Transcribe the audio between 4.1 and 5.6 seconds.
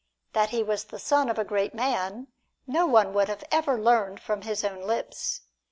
from his own lips.